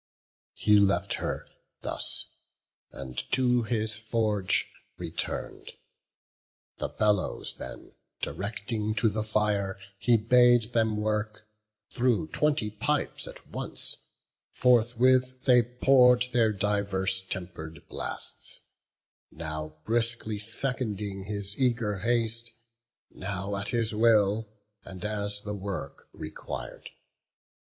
[0.55, 1.45] He left her
[1.81, 2.25] thus,
[2.91, 4.65] and to his forge
[4.97, 5.73] return'd;
[6.79, 11.47] The bellows then directing to the fire, He bade them work;
[11.91, 13.97] through twenty pipes at once
[14.49, 18.61] Forthwith they pour'd their diverse temper'd blasts;
[19.29, 22.53] Now briskly seconding his eager haste,
[23.11, 24.49] Now at his will,
[24.83, 26.89] and as the work requir'd.